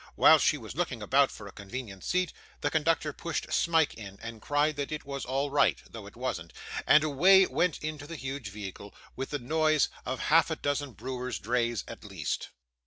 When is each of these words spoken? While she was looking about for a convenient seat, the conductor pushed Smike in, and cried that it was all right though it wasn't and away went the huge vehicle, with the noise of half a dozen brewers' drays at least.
While 0.15 0.39
she 0.39 0.57
was 0.57 0.75
looking 0.75 1.03
about 1.03 1.29
for 1.29 1.45
a 1.45 1.51
convenient 1.51 2.03
seat, 2.03 2.33
the 2.61 2.71
conductor 2.71 3.13
pushed 3.13 3.53
Smike 3.53 3.93
in, 3.93 4.17
and 4.23 4.41
cried 4.41 4.75
that 4.77 4.91
it 4.91 5.05
was 5.05 5.25
all 5.25 5.51
right 5.51 5.77
though 5.91 6.07
it 6.07 6.15
wasn't 6.15 6.53
and 6.87 7.03
away 7.03 7.45
went 7.45 7.79
the 7.81 8.15
huge 8.15 8.49
vehicle, 8.49 8.95
with 9.15 9.29
the 9.29 9.37
noise 9.37 9.89
of 10.03 10.19
half 10.19 10.49
a 10.49 10.55
dozen 10.55 10.93
brewers' 10.93 11.37
drays 11.37 11.83
at 11.87 12.03
least. 12.03 12.49